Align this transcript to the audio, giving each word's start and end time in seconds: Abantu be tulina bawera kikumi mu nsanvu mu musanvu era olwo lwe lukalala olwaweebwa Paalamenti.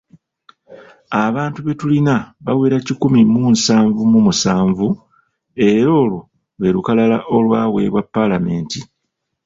Abantu 1.25 1.59
be 1.61 1.73
tulina 1.79 2.15
bawera 2.45 2.77
kikumi 2.87 3.21
mu 3.33 3.41
nsanvu 3.53 4.01
mu 4.11 4.19
musanvu 4.25 4.87
era 5.67 5.89
olwo 6.01 6.19
lwe 6.59 6.69
lukalala 6.75 7.17
olwaweebwa 7.35 8.01
Paalamenti. 8.13 8.79